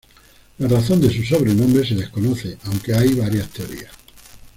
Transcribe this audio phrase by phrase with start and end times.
[0.57, 3.91] La razón de su sobrenombre se desconoce, aunque hay varias teorías.